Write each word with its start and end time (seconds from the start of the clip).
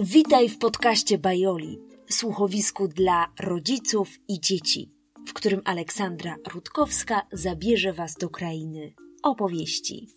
Witaj 0.00 0.48
w 0.48 0.58
podcaście 0.58 1.18
Bajoli, 1.18 1.78
słuchowisku 2.10 2.88
dla 2.88 3.32
rodziców 3.40 4.08
i 4.28 4.40
dzieci, 4.40 4.92
w 5.28 5.32
którym 5.32 5.62
Aleksandra 5.64 6.36
Rutkowska 6.52 7.22
zabierze 7.32 7.92
Was 7.92 8.14
do 8.14 8.30
krainy 8.30 8.94
opowieści. 9.22 10.08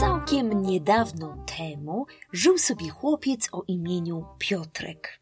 Całkiem 0.00 0.62
niedawno 0.62 1.44
temu 1.58 2.06
żył 2.32 2.58
sobie 2.58 2.88
chłopiec 2.88 3.48
o 3.52 3.62
imieniu 3.68 4.24
Piotrek. 4.38 5.20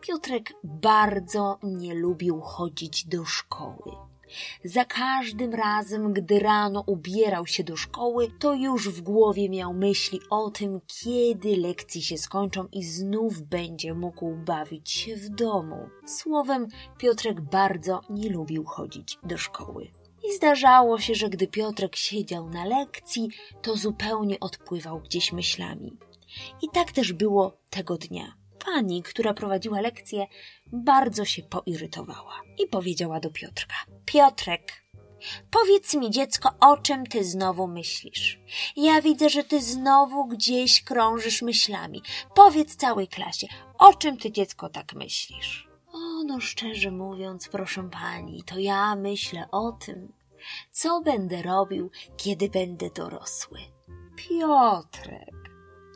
Piotrek 0.00 0.52
bardzo 0.64 1.58
nie 1.62 1.94
lubił 1.94 2.40
chodzić 2.40 3.06
do 3.06 3.24
szkoły. 3.24 4.15
Za 4.64 4.84
każdym 4.84 5.54
razem, 5.54 6.12
gdy 6.12 6.38
rano 6.38 6.84
ubierał 6.86 7.46
się 7.46 7.64
do 7.64 7.76
szkoły, 7.76 8.30
to 8.38 8.54
już 8.54 8.88
w 8.88 9.00
głowie 9.00 9.48
miał 9.48 9.74
myśli 9.74 10.20
o 10.30 10.50
tym, 10.50 10.80
kiedy 10.86 11.56
lekcje 11.56 12.02
się 12.02 12.18
skończą 12.18 12.68
i 12.72 12.84
znów 12.84 13.42
będzie 13.42 13.94
mógł 13.94 14.36
bawić 14.36 14.90
się 14.90 15.16
w 15.16 15.28
domu. 15.28 15.88
Słowem, 16.06 16.66
Piotrek 16.98 17.40
bardzo 17.40 18.00
nie 18.10 18.30
lubił 18.30 18.64
chodzić 18.64 19.18
do 19.22 19.38
szkoły. 19.38 19.90
I 20.30 20.36
zdarzało 20.36 20.98
się, 20.98 21.14
że 21.14 21.28
gdy 21.28 21.46
Piotrek 21.46 21.96
siedział 21.96 22.50
na 22.50 22.64
lekcji, 22.64 23.28
to 23.62 23.76
zupełnie 23.76 24.40
odpływał 24.40 25.00
gdzieś 25.00 25.32
myślami. 25.32 25.96
I 26.62 26.68
tak 26.72 26.92
też 26.92 27.12
było 27.12 27.56
tego 27.70 27.96
dnia. 27.96 28.45
Pani, 28.76 29.02
która 29.02 29.34
prowadziła 29.34 29.80
lekcję, 29.80 30.26
bardzo 30.72 31.24
się 31.24 31.42
poirytowała 31.42 32.40
i 32.58 32.68
powiedziała 32.68 33.20
do 33.20 33.30
Piotrka: 33.30 33.74
Piotrek, 34.04 34.84
powiedz 35.50 35.94
mi, 35.94 36.10
dziecko, 36.10 36.50
o 36.60 36.76
czym 36.76 37.06
ty 37.06 37.24
znowu 37.24 37.66
myślisz? 37.66 38.40
Ja 38.76 39.02
widzę, 39.02 39.30
że 39.30 39.44
ty 39.44 39.62
znowu 39.62 40.26
gdzieś 40.26 40.82
krążysz 40.82 41.42
myślami. 41.42 42.02
Powiedz 42.34 42.76
całej 42.76 43.08
klasie, 43.08 43.46
o 43.78 43.94
czym 43.94 44.16
ty, 44.16 44.32
dziecko, 44.32 44.68
tak 44.68 44.92
myślisz? 44.94 45.68
O, 45.92 45.98
no 46.26 46.40
szczerze 46.40 46.90
mówiąc, 46.90 47.48
proszę 47.48 47.90
pani, 47.90 48.42
to 48.42 48.58
ja 48.58 48.96
myślę 48.96 49.48
o 49.52 49.72
tym, 49.72 50.12
co 50.72 51.00
będę 51.00 51.42
robił, 51.42 51.90
kiedy 52.16 52.48
będę 52.48 52.90
dorosły. 52.90 53.58
Piotrek, 54.16 55.35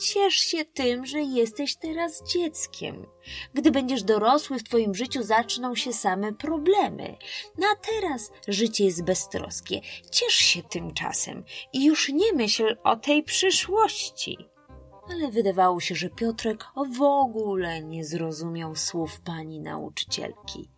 ciesz 0.01 0.34
się 0.34 0.65
tym, 0.65 1.06
że 1.06 1.20
jesteś 1.20 1.77
teraz 1.77 2.23
dzieckiem. 2.33 3.06
Gdy 3.55 3.70
będziesz 3.70 4.03
dorosły, 4.03 4.59
w 4.59 4.62
twoim 4.62 4.95
życiu 4.95 5.23
zaczną 5.23 5.75
się 5.75 5.93
same 5.93 6.33
problemy. 6.33 7.17
No 7.59 7.67
a 7.73 7.77
teraz 7.77 8.33
życie 8.48 8.84
jest 8.84 9.05
beztroskie. 9.05 9.81
Ciesz 10.11 10.34
się 10.34 10.62
tymczasem 10.62 11.45
i 11.73 11.84
już 11.84 12.09
nie 12.09 12.33
myśl 12.33 12.77
o 12.84 12.97
tej 12.97 13.23
przyszłości. 13.23 14.39
Ale 15.11 15.31
wydawało 15.31 15.81
się, 15.81 15.95
że 15.95 16.11
Piotrek 16.11 16.65
w 16.97 17.03
ogóle 17.03 17.83
nie 17.83 18.05
zrozumiał 18.05 18.77
słów 18.77 19.21
pani 19.21 19.61
nauczycielki 19.61 20.71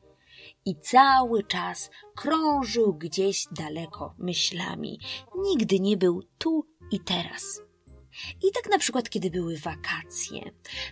i 0.65 0.77
cały 0.81 1.43
czas 1.43 1.91
krążył 2.17 2.95
gdzieś 2.95 3.47
daleko 3.53 4.15
myślami. 4.19 5.01
Nigdy 5.39 5.81
nie 5.81 5.97
był 5.97 6.23
tu 6.39 6.67
i 6.91 7.01
teraz. 7.01 7.63
I 8.43 8.53
tak 8.53 8.71
na 8.71 8.79
przykład, 8.79 9.11
kiedy 9.11 9.31
były 9.31 9.59
wakacje, 9.59 10.51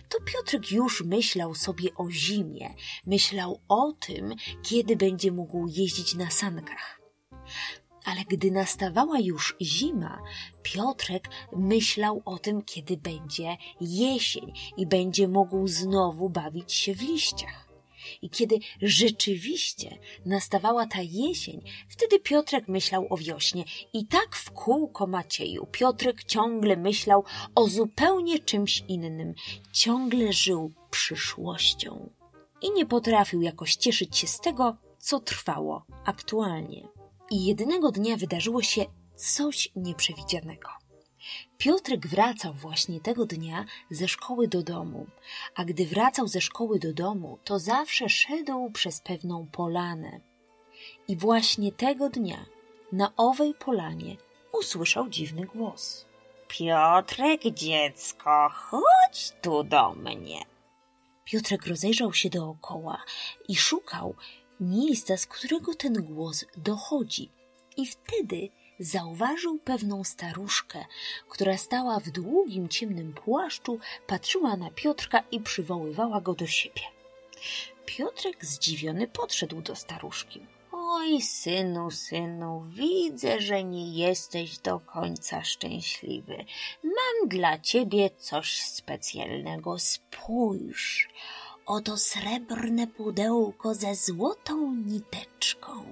to 0.09 0.17
Piotrek 0.21 0.71
już 0.71 1.03
myślał 1.03 1.55
sobie 1.55 1.89
o 1.95 2.11
zimie, 2.11 2.73
myślał 3.05 3.61
o 3.67 3.93
tym, 3.99 4.35
kiedy 4.63 4.95
będzie 4.95 5.31
mógł 5.31 5.67
jeździć 5.67 6.15
na 6.15 6.31
sankach. 6.31 7.01
Ale 8.05 8.21
gdy 8.29 8.51
nastawała 8.51 9.19
już 9.19 9.55
zima, 9.61 10.21
Piotrek 10.63 11.29
myślał 11.55 12.21
o 12.25 12.39
tym, 12.39 12.61
kiedy 12.61 12.97
będzie 12.97 13.57
jesień 13.81 14.53
i 14.77 14.87
będzie 14.87 15.27
mógł 15.27 15.67
znowu 15.67 16.29
bawić 16.29 16.73
się 16.73 16.95
w 16.95 17.01
liściach. 17.01 17.70
I 18.21 18.29
kiedy 18.29 18.59
rzeczywiście 18.81 19.97
nastawała 20.25 20.85
ta 20.85 21.01
jesień, 21.01 21.61
wtedy 21.89 22.19
Piotrek 22.19 22.67
myślał 22.67 23.07
o 23.09 23.17
wiośnie. 23.17 23.63
I 23.93 24.07
tak 24.07 24.35
w 24.35 24.51
kółko 24.51 25.07
Macieju 25.07 25.65
Piotrek 25.65 26.23
ciągle 26.23 26.77
myślał 26.77 27.23
o 27.55 27.67
zupełnie 27.67 28.39
czymś 28.39 28.83
innym. 28.87 29.33
Ciągle 29.73 30.33
żył 30.33 30.71
przyszłością. 30.91 32.09
I 32.61 32.71
nie 32.71 32.85
potrafił 32.85 33.41
jakoś 33.41 33.75
cieszyć 33.75 34.17
się 34.17 34.27
z 34.27 34.39
tego, 34.39 34.77
co 34.99 35.19
trwało 35.19 35.85
aktualnie. 36.05 36.87
I 37.31 37.45
jednego 37.45 37.91
dnia 37.91 38.17
wydarzyło 38.17 38.61
się 38.61 38.85
coś 39.15 39.69
nieprzewidzianego. 39.75 40.80
Piotrek 41.61 42.07
wracał 42.07 42.53
właśnie 42.53 42.99
tego 42.99 43.25
dnia 43.25 43.65
ze 43.91 44.07
szkoły 44.07 44.47
do 44.47 44.63
domu, 44.63 45.07
a 45.55 45.65
gdy 45.65 45.85
wracał 45.85 46.27
ze 46.27 46.41
szkoły 46.41 46.79
do 46.79 46.93
domu, 46.93 47.37
to 47.43 47.59
zawsze 47.59 48.09
szedł 48.09 48.71
przez 48.71 49.01
pewną 49.01 49.47
polanę. 49.51 50.19
I 51.07 51.15
właśnie 51.15 51.71
tego 51.71 52.09
dnia 52.09 52.45
na 52.91 53.11
owej 53.17 53.53
polanie 53.53 54.15
usłyszał 54.51 55.09
dziwny 55.09 55.45
głos. 55.45 56.05
Piotrek, 56.47 57.41
dziecko, 57.53 58.49
chodź 58.53 59.33
tu 59.41 59.63
do 59.63 59.91
mnie. 59.91 60.45
Piotrek 61.25 61.67
rozejrzał 61.67 62.13
się 62.13 62.29
dookoła 62.29 63.03
i 63.47 63.55
szukał 63.55 64.15
miejsca, 64.59 65.17
z 65.17 65.25
którego 65.25 65.75
ten 65.75 65.93
głos 65.93 66.45
dochodzi. 66.57 67.29
I 67.77 67.85
wtedy 67.85 68.49
zauważył 68.81 69.59
pewną 69.59 70.03
staruszkę, 70.03 70.85
która 71.29 71.57
stała 71.57 71.99
w 71.99 72.09
długim, 72.09 72.69
ciemnym 72.69 73.13
płaszczu, 73.13 73.79
patrzyła 74.07 74.57
na 74.57 74.71
Piotrka 74.71 75.23
i 75.31 75.39
przywoływała 75.39 76.21
go 76.21 76.33
do 76.33 76.47
siebie. 76.47 76.81
Piotrek 77.85 78.45
zdziwiony 78.45 79.07
podszedł 79.07 79.61
do 79.61 79.75
staruszki. 79.75 80.45
Oj, 80.71 81.21
synu, 81.21 81.91
synu, 81.91 82.65
widzę, 82.69 83.41
że 83.41 83.63
nie 83.63 83.93
jesteś 83.93 84.57
do 84.57 84.79
końca 84.79 85.43
szczęśliwy. 85.43 86.45
Mam 86.83 87.29
dla 87.29 87.59
ciebie 87.59 88.09
coś 88.17 88.61
specjalnego. 88.61 89.79
Spójrz, 89.79 91.09
oto 91.65 91.97
srebrne 91.97 92.87
pudełko 92.87 93.75
ze 93.75 93.95
złotą 93.95 94.75
niteczką. 94.75 95.85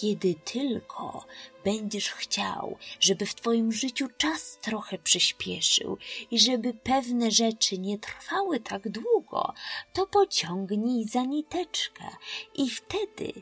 Kiedy 0.00 0.34
tylko 0.34 1.24
będziesz 1.64 2.10
chciał, 2.10 2.76
żeby 3.00 3.26
w 3.26 3.34
Twoim 3.34 3.72
życiu 3.72 4.08
czas 4.16 4.58
trochę 4.62 4.98
przyspieszył 4.98 5.98
i 6.30 6.38
żeby 6.38 6.74
pewne 6.74 7.30
rzeczy 7.30 7.78
nie 7.78 7.98
trwały 7.98 8.60
tak 8.60 8.88
długo, 8.88 9.54
to 9.92 10.06
pociągnij 10.06 11.04
za 11.04 11.22
niteczkę 11.22 12.04
i 12.54 12.70
wtedy 12.70 13.32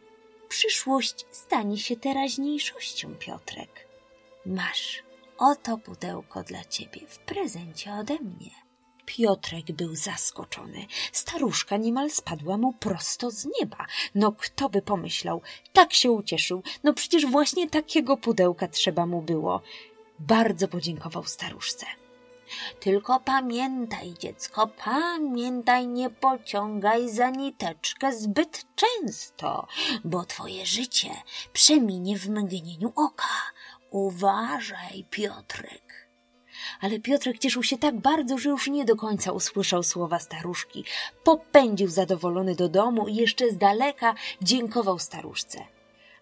przyszłość 0.49 1.27
stanie 1.31 1.79
się 1.79 1.97
teraźniejszością, 1.97 3.15
Piotrek. 3.15 3.89
Masz, 4.47 5.03
oto 5.39 5.79
pudełko 5.79 6.43
dla 6.43 6.65
Ciebie 6.65 7.01
w 7.09 7.19
prezencie 7.19 7.93
ode 7.95 8.15
mnie. 8.15 8.66
Piotrek 9.07 9.73
był 9.73 9.95
zaskoczony. 9.95 10.87
Staruszka 11.13 11.77
niemal 11.77 12.11
spadła 12.11 12.57
mu 12.57 12.73
prosto 12.73 13.31
z 13.31 13.49
nieba. 13.61 13.87
No 14.15 14.33
kto 14.33 14.69
by 14.69 14.83
pomyślał? 14.83 15.43
Tak 15.73 15.93
się 15.93 16.11
ucieszył. 16.11 16.63
No 16.85 16.95
przecież 16.95 17.27
właśnie 17.27 17.71
takiego 17.71 18.17
pudełka 18.17 18.69
trzeba 18.69 19.07
mu 19.07 19.23
było. 19.23 19.63
Bardzo 20.19 20.69
podziękował 20.69 21.25
staruszce. 21.25 21.87
Tylko 22.81 23.21
pamiętaj, 23.21 24.15
dziecko, 24.19 24.67
pamiętaj, 24.85 25.87
nie 25.87 26.11
pociągaj 26.11 27.09
za 27.09 27.31
niteczkę 27.31 28.13
zbyt 28.13 28.65
często, 28.77 29.67
bo 30.05 30.25
twoje 30.25 30.67
życie 30.67 31.11
przeminie 31.53 32.19
w 32.19 32.29
mgnieniu 32.29 32.93
oka. 32.97 33.53
Uważaj, 33.91 35.05
Piotrek 35.11 35.86
ale 36.81 37.01
Piotrek 37.01 37.39
cieszył 37.39 37.63
się 37.63 37.79
tak 37.79 38.01
bardzo, 38.01 38.39
że 38.39 38.49
już 38.49 38.69
nie 38.69 38.85
do 38.85 38.97
końca 38.97 39.33
usłyszał 39.33 39.83
słowa 39.83 40.19
staruszki. 40.19 40.85
Popędził 41.25 41.89
zadowolony 41.89 42.55
do 42.55 42.69
domu 42.69 43.09
i 43.09 43.15
jeszcze 43.15 43.51
z 43.51 43.59
daleka 43.59 44.15
dziękował 44.43 44.99
staruszce. 44.99 45.59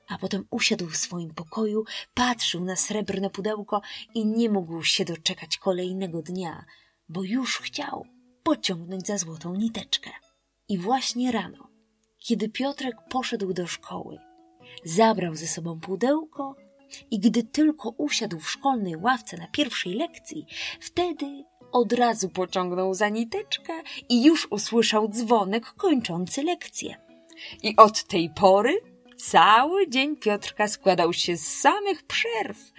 A 0.09 0.19
potem 0.19 0.47
usiadł 0.51 0.87
w 0.87 0.97
swoim 0.97 1.35
pokoju, 1.35 1.85
patrzył 2.15 2.65
na 2.65 2.77
srebrne 2.77 3.31
pudełko 3.31 3.81
i 4.15 4.27
nie 4.27 4.51
mógł 4.51 4.83
się 4.83 5.05
doczekać 5.05 5.59
kolejnego 5.59 6.23
dnia, 6.23 6.65
bo 7.09 7.23
już 7.23 7.59
chciał 7.59 8.07
pociągnąć 8.43 9.07
za 9.07 9.19
złotą 9.19 9.55
niteczkę. 9.55 10.11
I 10.69 10.79
właśnie 10.79 11.33
rano, 11.33 11.69
kiedy 12.19 12.49
Piotrek 12.49 12.97
poszedł 13.11 13.53
do 13.53 13.67
szkoły, 13.67 14.19
zabrał 14.85 15.35
ze 15.35 15.47
sobą 15.47 15.81
pudełko 15.81 16.57
i 17.11 17.19
gdy 17.19 17.43
tylko 17.43 17.89
usiadł 17.89 18.41
w 18.41 18.51
szkolnej 18.51 18.97
ławce 18.97 19.37
na 19.37 19.47
pierwszej 19.47 19.95
lekcji, 19.95 20.47
wtedy 20.81 21.45
od 21.73 21.93
razu 21.93 22.29
pociągnął 22.29 22.95
za 22.95 23.09
niteczkę 23.09 23.73
i 24.09 24.25
już 24.25 24.47
usłyszał 24.51 25.09
dzwonek 25.09 25.65
kończący 25.65 26.43
lekcję. 26.43 26.97
I 27.63 27.77
od 27.77 28.05
tej 28.05 28.31
pory 28.31 28.81
Cały 29.17 29.89
dzień 29.89 30.17
Piotrka 30.17 30.69
składał 30.69 31.13
się 31.13 31.37
z 31.37 31.47
samych 31.47 32.03
przerw. 32.03 32.73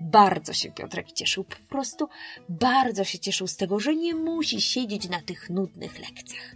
Bardzo 0.00 0.52
się 0.52 0.72
Piotrek 0.72 1.12
cieszył, 1.12 1.44
po 1.44 1.56
prostu 1.68 2.08
bardzo 2.48 3.04
się 3.04 3.18
cieszył 3.18 3.46
z 3.46 3.56
tego, 3.56 3.80
że 3.80 3.96
nie 3.96 4.14
musi 4.14 4.60
siedzieć 4.60 5.08
na 5.08 5.22
tych 5.22 5.50
nudnych 5.50 5.98
lekcjach 5.98 6.54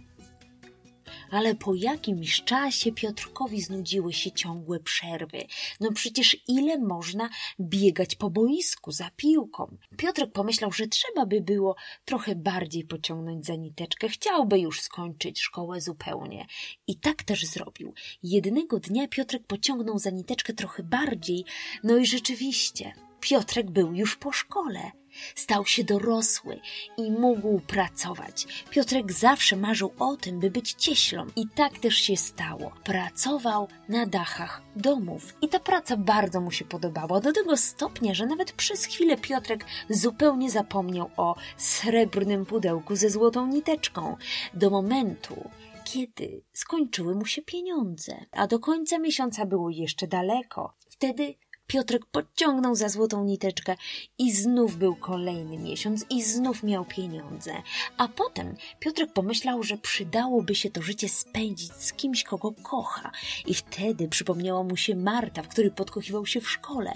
ale 1.33 1.55
po 1.55 1.75
jakimś 1.75 2.43
czasie 2.43 2.91
Piotrkowi 2.91 3.61
znudziły 3.61 4.13
się 4.13 4.31
ciągłe 4.31 4.79
przerwy. 4.79 5.45
No 5.79 5.91
przecież 5.91 6.37
ile 6.47 6.77
można 6.77 7.29
biegać 7.59 8.15
po 8.15 8.29
boisku 8.29 8.91
za 8.91 9.09
piłką? 9.15 9.77
Piotrek 9.97 10.31
pomyślał, 10.31 10.71
że 10.71 10.87
trzeba 10.87 11.25
by 11.25 11.41
było 11.41 11.75
trochę 12.05 12.35
bardziej 12.35 12.83
pociągnąć 12.83 13.45
za 13.45 13.55
niteczkę. 13.55 14.09
Chciałby 14.09 14.59
już 14.59 14.81
skończyć 14.81 15.41
szkołę 15.41 15.81
zupełnie. 15.81 16.45
I 16.87 16.95
tak 16.95 17.23
też 17.23 17.45
zrobił. 17.45 17.93
Jednego 18.23 18.79
dnia 18.79 19.07
Piotrek 19.07 19.47
pociągnął 19.47 19.99
za 19.99 20.09
niteczkę 20.09 20.53
trochę 20.53 20.83
bardziej. 20.83 21.45
No 21.83 21.97
i 21.97 22.05
rzeczywiście, 22.05 22.93
Piotrek 23.19 23.71
był 23.71 23.93
już 23.93 24.15
po 24.15 24.31
szkole. 24.31 24.91
Stał 25.35 25.65
się 25.65 25.83
dorosły 25.83 26.59
i 26.97 27.11
mógł 27.11 27.59
pracować. 27.59 28.65
Piotrek 28.69 29.11
zawsze 29.11 29.55
marzył 29.55 29.93
o 29.99 30.17
tym, 30.17 30.39
by 30.39 30.51
być 30.51 30.73
cieślą 30.73 31.25
i 31.35 31.47
tak 31.55 31.79
też 31.79 31.95
się 31.95 32.17
stało. 32.17 32.71
Pracował 32.83 33.67
na 33.89 34.05
dachach 34.05 34.61
domów 34.75 35.33
i 35.41 35.49
ta 35.49 35.59
praca 35.59 35.97
bardzo 35.97 36.41
mu 36.41 36.51
się 36.51 36.65
podobała, 36.65 37.19
do 37.19 37.33
tego 37.33 37.57
stopnia, 37.57 38.13
że 38.13 38.25
nawet 38.25 38.51
przez 38.51 38.85
chwilę 38.85 39.17
Piotrek 39.17 39.65
zupełnie 39.89 40.51
zapomniał 40.51 41.09
o 41.17 41.35
srebrnym 41.57 42.45
pudełku 42.45 42.95
ze 42.95 43.09
złotą 43.09 43.47
niteczką. 43.47 44.17
Do 44.53 44.69
momentu, 44.69 45.49
kiedy 45.83 46.41
skończyły 46.53 47.15
mu 47.15 47.25
się 47.25 47.41
pieniądze, 47.41 48.25
a 48.31 48.47
do 48.47 48.59
końca 48.59 48.99
miesiąca 48.99 49.45
było 49.45 49.69
jeszcze 49.69 50.07
daleko. 50.07 50.73
Wtedy 50.89 51.35
Piotrek 51.67 52.05
podciągnął 52.05 52.75
za 52.75 52.89
złotą 52.89 53.23
niteczkę 53.23 53.75
i 54.17 54.31
znów 54.31 54.77
był 54.77 54.95
kolejny 54.95 55.57
miesiąc 55.57 56.05
i 56.09 56.23
znów 56.23 56.63
miał 56.63 56.85
pieniądze. 56.85 57.53
A 57.97 58.07
potem 58.07 58.55
Piotrek 58.79 59.13
pomyślał, 59.13 59.63
że 59.63 59.77
przydałoby 59.77 60.55
się 60.55 60.69
to 60.71 60.81
życie 60.81 61.09
spędzić 61.09 61.71
z 61.73 61.93
kimś, 61.93 62.23
kogo 62.23 62.51
kocha. 62.63 63.11
I 63.45 63.53
wtedy 63.53 64.07
przypomniała 64.07 64.63
mu 64.63 64.77
się 64.77 64.95
Marta, 64.95 65.43
w 65.43 65.47
której 65.47 65.71
podkochiwał 65.71 66.25
się 66.25 66.41
w 66.41 66.49
szkole. 66.49 66.93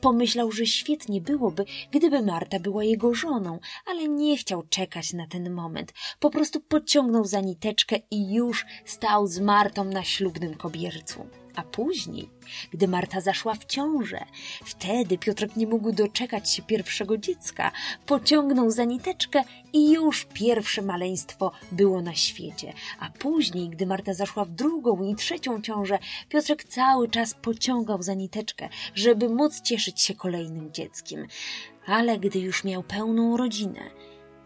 Pomyślał, 0.00 0.52
że 0.52 0.66
świetnie 0.66 1.20
byłoby, 1.20 1.64
gdyby 1.90 2.22
Marta 2.22 2.60
była 2.60 2.84
jego 2.84 3.14
żoną, 3.14 3.58
ale 3.86 4.08
nie 4.08 4.36
chciał 4.36 4.62
czekać 4.62 5.12
na 5.12 5.26
ten 5.26 5.50
moment. 5.50 5.92
Po 6.20 6.30
prostu 6.30 6.60
pociągnął 6.60 7.24
za 7.24 7.40
niteczkę 7.40 7.96
i 8.10 8.34
już 8.34 8.66
stał 8.84 9.26
z 9.26 9.38
Martą 9.38 9.84
na 9.84 10.04
ślubnym 10.04 10.54
kobiercu. 10.54 11.26
A 11.58 11.62
później, 11.62 12.30
gdy 12.72 12.88
Marta 12.88 13.20
zaszła 13.20 13.54
w 13.54 13.64
ciążę, 13.64 14.24
wtedy 14.64 15.18
Piotrek 15.18 15.56
nie 15.56 15.66
mógł 15.66 15.92
doczekać 15.92 16.50
się 16.50 16.62
pierwszego 16.62 17.18
dziecka. 17.18 17.72
Pociągnął 18.06 18.70
za 18.70 18.84
niteczkę 18.84 19.44
i 19.72 19.92
już 19.92 20.26
pierwsze 20.34 20.82
maleństwo 20.82 21.52
było 21.72 22.02
na 22.02 22.14
świecie. 22.14 22.72
A 23.00 23.10
później, 23.10 23.68
gdy 23.68 23.86
Marta 23.86 24.14
zaszła 24.14 24.44
w 24.44 24.50
drugą 24.50 25.04
i 25.04 25.14
trzecią 25.14 25.62
ciążę, 25.62 25.98
Piotrek 26.28 26.64
cały 26.64 27.08
czas 27.08 27.34
pociągał 27.34 28.02
za 28.02 28.14
niteczkę, 28.14 28.68
żeby 28.94 29.28
móc 29.28 29.60
cieszyć 29.60 30.00
się 30.00 30.14
kolejnym 30.14 30.72
dzieckiem. 30.72 31.26
Ale 31.86 32.18
gdy 32.18 32.38
już 32.38 32.64
miał 32.64 32.82
pełną 32.82 33.36
rodzinę, 33.36 33.90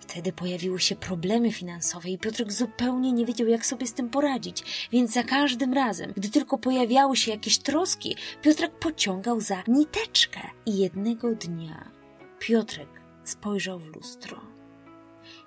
Wtedy 0.03 0.33
pojawiły 0.33 0.81
się 0.81 0.97
problemy 0.97 1.53
finansowe 1.53 2.09
i 2.09 2.19
Piotrek 2.19 2.53
zupełnie 2.53 3.13
nie 3.13 3.27
wiedział, 3.27 3.49
jak 3.49 3.67
sobie 3.67 3.87
z 3.87 3.95
tym 3.95 4.11
poradzić, 4.11 4.89
więc 4.93 5.13
za 5.13 5.23
każdym 5.23 5.73
razem, 5.73 6.13
gdy 6.17 6.31
tylko 6.31 6.59
pojawiały 6.59 7.17
się 7.17 7.31
jakieś 7.31 7.59
troski, 7.59 8.17
Piotrek 8.43 8.79
pociągał 8.79 9.41
za 9.41 9.63
niteczkę. 9.69 10.41
I 10.67 10.79
jednego 10.79 11.35
dnia 11.35 11.91
Piotrek 12.39 12.89
spojrzał 13.25 13.79
w 13.79 13.87
lustro. 13.87 14.41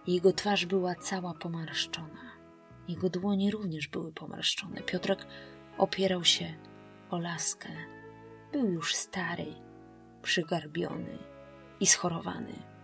Jego 0.08 0.34
twarz 0.34 0.66
była 0.66 0.96
cała 0.96 1.34
pomarszczona. 1.34 2.32
Jego 2.88 3.10
dłonie 3.10 3.52
również 3.52 3.88
były 3.88 4.12
pomarszczone. 4.12 4.82
Piotrek 4.82 5.28
opierał 5.78 6.24
się 6.24 6.54
o 7.10 7.20
laskę. 7.20 7.70
Był 8.52 8.72
już 8.72 8.96
stary, 8.96 9.54
przygarbiony 10.22 11.18
i 11.80 11.88
schorowany 11.88 12.75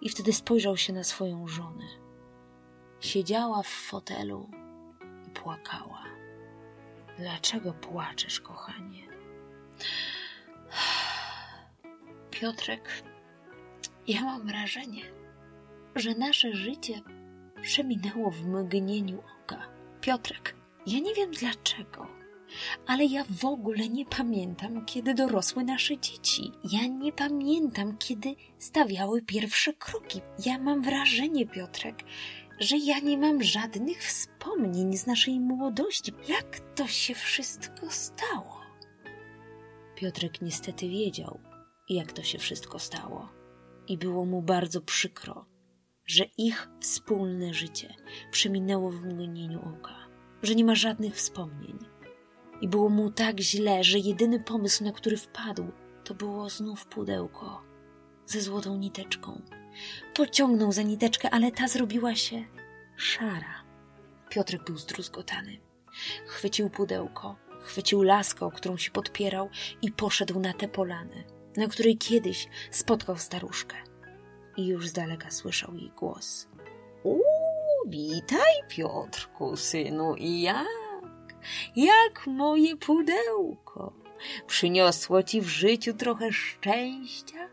i 0.00 0.08
wtedy 0.08 0.32
spojrzał 0.32 0.76
się 0.76 0.92
na 0.92 1.04
swoją 1.04 1.48
żonę. 1.48 1.84
Siedziała 3.00 3.62
w 3.62 3.68
fotelu 3.68 4.50
i 5.28 5.30
płakała. 5.30 6.04
Dlaczego 7.18 7.72
płaczesz, 7.72 8.40
kochanie? 8.40 9.08
Piotrek, 12.30 13.02
ja 14.08 14.22
mam 14.22 14.46
wrażenie, 14.46 15.02
że 15.94 16.14
nasze 16.14 16.52
życie 16.52 17.00
przeminęło 17.62 18.30
w 18.30 18.46
mgnieniu 18.46 19.22
oka. 19.42 19.68
Piotrek, 20.00 20.56
ja 20.86 20.98
nie 20.98 21.14
wiem 21.14 21.30
dlaczego 21.30 22.15
ale 22.86 23.04
ja 23.04 23.24
w 23.30 23.44
ogóle 23.44 23.88
nie 23.88 24.06
pamiętam, 24.06 24.84
kiedy 24.84 25.14
dorosły 25.14 25.64
nasze 25.64 25.98
dzieci. 25.98 26.52
Ja 26.64 26.86
nie 26.86 27.12
pamiętam, 27.12 27.98
kiedy 27.98 28.34
stawiały 28.58 29.22
pierwsze 29.22 29.72
kroki. 29.72 30.20
Ja 30.46 30.58
mam 30.58 30.82
wrażenie, 30.82 31.46
Piotrek, 31.46 32.02
że 32.58 32.76
ja 32.76 32.98
nie 32.98 33.18
mam 33.18 33.42
żadnych 33.42 34.02
wspomnień 34.02 34.96
z 34.96 35.06
naszej 35.06 35.40
młodości. 35.40 36.12
Jak 36.28 36.60
to 36.74 36.86
się 36.86 37.14
wszystko 37.14 37.90
stało? 37.90 38.60
Piotrek 39.96 40.42
niestety 40.42 40.88
wiedział, 40.88 41.40
jak 41.88 42.12
to 42.12 42.22
się 42.22 42.38
wszystko 42.38 42.78
stało. 42.78 43.28
I 43.88 43.98
było 43.98 44.24
mu 44.24 44.42
bardzo 44.42 44.80
przykro, 44.80 45.46
że 46.06 46.24
ich 46.38 46.68
wspólne 46.80 47.54
życie 47.54 47.94
przeminęło 48.30 48.90
w 48.90 49.04
mgnieniu 49.04 49.60
oka, 49.78 49.94
że 50.42 50.54
nie 50.54 50.64
ma 50.64 50.74
żadnych 50.74 51.14
wspomnień 51.14 51.95
i 52.60 52.68
było 52.68 52.88
mu 52.88 53.10
tak 53.10 53.40
źle, 53.40 53.84
że 53.84 53.98
jedyny 53.98 54.40
pomysł, 54.40 54.84
na 54.84 54.92
który 54.92 55.16
wpadł, 55.16 55.66
to 56.04 56.14
było 56.14 56.50
znów 56.50 56.86
pudełko 56.86 57.62
ze 58.26 58.40
złotą 58.40 58.76
niteczką. 58.76 59.42
Pociągnął 60.14 60.72
za 60.72 60.82
niteczkę, 60.82 61.30
ale 61.30 61.52
ta 61.52 61.68
zrobiła 61.68 62.14
się 62.14 62.44
szara. 62.96 63.64
Piotrek 64.28 64.64
był 64.64 64.76
zdruzgotany. 64.76 65.56
Chwycił 66.26 66.70
pudełko, 66.70 67.36
chwycił 67.60 68.02
laskę, 68.02 68.46
o 68.46 68.50
którą 68.50 68.76
się 68.76 68.90
podpierał 68.90 69.48
i 69.82 69.92
poszedł 69.92 70.40
na 70.40 70.52
tę 70.52 70.68
polanę, 70.68 71.24
na 71.56 71.66
której 71.66 71.98
kiedyś 71.98 72.48
spotkał 72.70 73.16
staruszkę. 73.16 73.76
I 74.56 74.66
już 74.66 74.88
z 74.88 74.92
daleka 74.92 75.30
słyszał 75.30 75.74
jej 75.74 75.90
głos. 75.90 76.48
Uuu, 77.02 77.22
witaj, 77.88 78.54
Piotrku, 78.68 79.56
synu, 79.56 80.14
i 80.14 80.40
ja 80.40 80.64
jak 81.76 82.26
moje 82.26 82.76
pudełko. 82.76 83.92
Przyniosło 84.46 85.22
ci 85.22 85.40
w 85.40 85.48
życiu 85.48 85.94
trochę 85.94 86.32
szczęścia? 86.32 87.48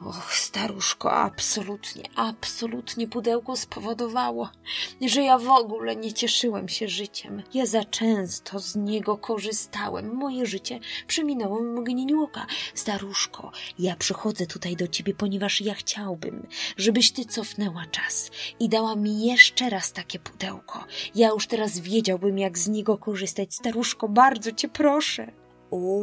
Och, 0.00 0.34
staruszko, 0.34 1.12
absolutnie, 1.12 2.02
absolutnie 2.16 3.08
pudełko 3.08 3.56
spowodowało, 3.56 4.50
że 5.00 5.22
ja 5.22 5.38
w 5.38 5.48
ogóle 5.48 5.96
nie 5.96 6.12
cieszyłem 6.12 6.68
się 6.68 6.88
życiem. 6.88 7.42
Ja 7.54 7.66
za 7.66 7.84
często 7.84 8.58
z 8.58 8.76
niego 8.76 9.18
korzystałem. 9.18 10.14
Moje 10.14 10.46
życie 10.46 10.80
przeminęło 11.06 11.58
w 11.58 11.62
mgnieniu 11.62 12.22
oka. 12.22 12.46
Staruszko, 12.74 13.52
ja 13.78 13.96
przychodzę 13.96 14.46
tutaj 14.46 14.76
do 14.76 14.88
ciebie, 14.88 15.14
ponieważ 15.14 15.60
ja 15.60 15.74
chciałbym, 15.74 16.46
żebyś 16.76 17.12
ty 17.12 17.24
cofnęła 17.24 17.86
czas 17.86 18.30
i 18.60 18.68
dała 18.68 18.96
mi 18.96 19.26
jeszcze 19.26 19.70
raz 19.70 19.92
takie 19.92 20.18
pudełko. 20.18 20.84
Ja 21.14 21.28
już 21.28 21.46
teraz 21.46 21.78
wiedziałbym, 21.78 22.38
jak 22.38 22.58
z 22.58 22.68
niego 22.68 22.98
korzystać. 22.98 23.54
Staruszko, 23.54 24.08
bardzo 24.08 24.52
cię 24.52 24.68
proszę. 24.68 25.32
O, 25.70 26.02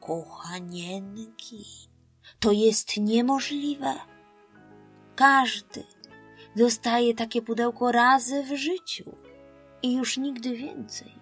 kochanienki 0.00 1.85
to 2.40 2.52
jest 2.52 2.96
niemożliwe. 2.96 3.94
Każdy 5.16 5.84
dostaje 6.56 7.14
takie 7.14 7.42
pudełko 7.42 7.92
razy 7.92 8.42
w 8.42 8.56
życiu 8.56 9.16
i 9.82 9.94
już 9.94 10.16
nigdy 10.16 10.56
więcej. 10.56 11.12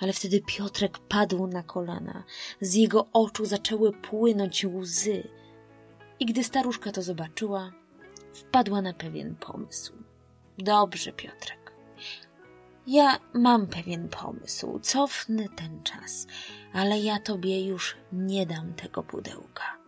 Ale 0.00 0.12
wtedy 0.12 0.40
Piotrek 0.40 0.98
padł 0.98 1.46
na 1.46 1.62
kolana, 1.62 2.24
z 2.60 2.74
jego 2.74 3.06
oczu 3.12 3.44
zaczęły 3.44 3.92
płynąć 3.92 4.64
łzy. 4.64 5.28
I 6.20 6.26
gdy 6.26 6.44
staruszka 6.44 6.92
to 6.92 7.02
zobaczyła, 7.02 7.72
wpadła 8.32 8.82
na 8.82 8.92
pewien 8.92 9.36
pomysł. 9.36 9.92
Dobrze, 10.58 11.12
Piotrek. 11.12 11.63
Ja 12.86 13.18
mam 13.34 13.66
pewien 13.66 14.08
pomysł, 14.08 14.78
cofnę 14.82 15.48
ten 15.56 15.82
czas 15.82 16.26
ale 16.74 16.98
ja 16.98 17.18
tobie 17.18 17.66
już 17.66 17.96
nie 18.12 18.46
dam 18.46 18.74
tego 18.74 19.02
pudełka. 19.02 19.78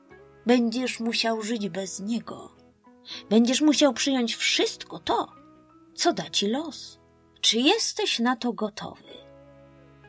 Będziesz 0.46 1.00
musiał 1.00 1.42
żyć 1.42 1.68
bez 1.68 2.00
niego. 2.00 2.56
Będziesz 3.30 3.60
musiał 3.60 3.92
przyjąć 3.92 4.36
wszystko 4.36 4.98
to, 4.98 5.32
co 5.94 6.12
da 6.12 6.30
ci 6.30 6.48
los. 6.48 6.98
Czy 7.40 7.58
jesteś 7.58 8.18
na 8.18 8.36
to 8.36 8.52
gotowy? 8.52 9.26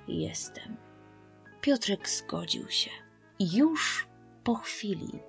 jestem. 0.07 0.77
Piotrek 1.61 2.09
zgodził 2.09 2.69
się. 2.69 2.91
I 3.39 3.57
już 3.57 4.07
po 4.43 4.55
chwili 4.55 5.19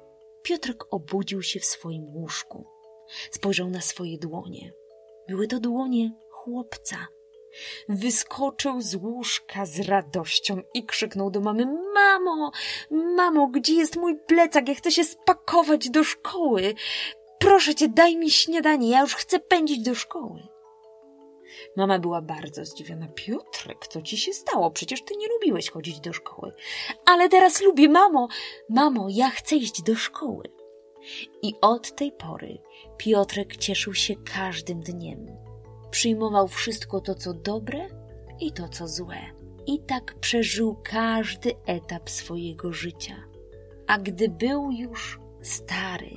Piotrek 0.42 0.84
obudził 0.94 1.42
się 1.42 1.60
w 1.60 1.64
swoim 1.64 2.04
łóżku. 2.04 2.66
Spojrzał 3.30 3.70
na 3.70 3.80
swoje 3.80 4.18
dłonie. 4.18 4.72
Były 5.28 5.46
to 5.46 5.60
dłonie 5.60 6.12
chłopca. 6.30 6.96
Wyskoczył 7.88 8.80
z 8.80 8.94
łóżka 8.94 9.66
z 9.66 9.80
radością 9.80 10.60
i 10.74 10.84
krzyknął 10.84 11.30
do 11.30 11.40
mamy: 11.40 11.66
Mamo, 11.94 12.50
mamo, 12.90 13.46
gdzie 13.46 13.74
jest 13.74 13.96
mój 13.96 14.16
plecak? 14.16 14.68
Ja 14.68 14.74
chcę 14.74 14.90
się 14.90 15.04
spakować 15.04 15.90
do 15.90 16.04
szkoły. 16.04 16.74
Proszę 17.38 17.74
cię, 17.74 17.88
daj 17.88 18.16
mi 18.16 18.30
śniadanie, 18.30 18.90
ja 18.90 19.00
już 19.00 19.14
chcę 19.14 19.38
pędzić 19.38 19.82
do 19.82 19.94
szkoły. 19.94 20.42
Mama 21.76 21.98
była 21.98 22.22
bardzo 22.22 22.64
zdziwiona. 22.64 23.06
Piotrek, 23.14 23.86
co 23.86 24.02
ci 24.02 24.18
się 24.18 24.32
stało? 24.32 24.70
Przecież 24.70 25.02
ty 25.04 25.16
nie 25.16 25.28
lubiłeś 25.28 25.70
chodzić 25.70 26.00
do 26.00 26.12
szkoły. 26.12 26.52
Ale 27.04 27.28
teraz 27.28 27.60
lubię, 27.60 27.88
mamo. 27.88 28.28
Mamo, 28.68 29.06
ja 29.10 29.30
chcę 29.30 29.56
iść 29.56 29.82
do 29.82 29.94
szkoły. 29.94 30.44
I 31.42 31.54
od 31.60 31.94
tej 31.94 32.12
pory 32.12 32.58
Piotrek 32.98 33.56
cieszył 33.56 33.94
się 33.94 34.14
każdym 34.34 34.80
dniem. 34.80 35.47
Przyjmował 35.90 36.48
wszystko 36.48 37.00
to, 37.00 37.14
co 37.14 37.34
dobre 37.34 37.88
i 38.40 38.52
to, 38.52 38.68
co 38.68 38.88
złe. 38.88 39.20
I 39.66 39.80
tak 39.80 40.14
przeżył 40.20 40.76
każdy 40.84 41.54
etap 41.66 42.10
swojego 42.10 42.72
życia. 42.72 43.16
A 43.86 43.98
gdy 43.98 44.28
był 44.28 44.70
już 44.70 45.20
stary 45.42 46.10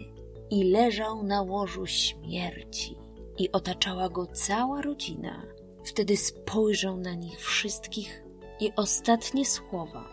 i 0.49 0.63
leżał 0.63 1.23
na 1.23 1.41
łożu 1.41 1.87
śmierci, 1.87 2.97
i 3.37 3.51
otaczała 3.51 4.09
go 4.09 4.27
cała 4.27 4.81
rodzina, 4.81 5.45
wtedy 5.83 6.17
spojrzał 6.17 6.97
na 6.97 7.13
nich 7.13 7.39
wszystkich 7.39 8.23
i 8.59 8.71
ostatnie 8.75 9.45
słowa, 9.45 10.09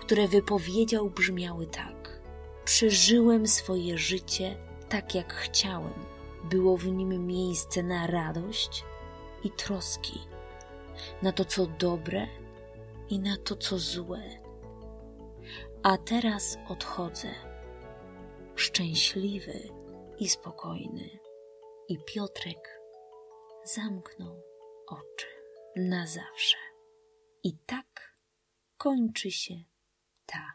które 0.00 0.28
wypowiedział, 0.28 1.10
brzmiały 1.10 1.66
tak: 1.66 2.20
Przeżyłem 2.64 3.46
swoje 3.46 3.98
życie 3.98 4.56
tak, 4.88 5.14
jak 5.14 5.34
chciałem. 5.34 6.15
Było 6.50 6.76
w 6.76 6.86
nim 6.86 7.26
miejsce 7.26 7.82
na 7.82 8.06
radość 8.06 8.84
i 9.44 9.50
troski, 9.50 10.20
na 11.22 11.32
to, 11.32 11.44
co 11.44 11.66
dobre 11.66 12.26
i 13.08 13.18
na 13.18 13.36
to, 13.36 13.56
co 13.56 13.78
złe. 13.78 14.22
A 15.82 15.98
teraz 15.98 16.58
odchodzę, 16.68 17.28
szczęśliwy 18.54 19.68
i 20.18 20.28
spokojny. 20.28 21.18
I 21.88 21.98
Piotrek 21.98 22.80
zamknął 23.64 24.42
oczy 24.86 25.26
na 25.76 26.06
zawsze. 26.06 26.56
I 27.42 27.56
tak 27.66 28.16
kończy 28.76 29.30
się 29.30 29.54
ta 30.26 30.54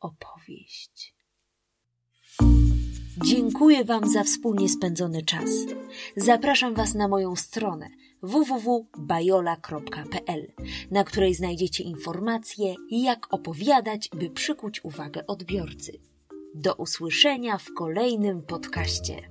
opowieść. 0.00 1.14
Dziękuję 3.20 3.84
Wam 3.84 4.10
za 4.10 4.24
wspólnie 4.24 4.68
spędzony 4.68 5.22
czas. 5.22 5.50
Zapraszam 6.16 6.74
Was 6.74 6.94
na 6.94 7.08
moją 7.08 7.36
stronę 7.36 7.88
www.bajola.pl, 8.22 10.52
na 10.90 11.04
której 11.04 11.34
znajdziecie 11.34 11.84
informacje, 11.84 12.74
jak 12.90 13.34
opowiadać, 13.34 14.08
by 14.08 14.30
przykuć 14.30 14.84
uwagę 14.84 15.26
odbiorcy. 15.26 15.92
Do 16.54 16.74
usłyszenia 16.74 17.58
w 17.58 17.74
kolejnym 17.74 18.42
podcaście. 18.42 19.22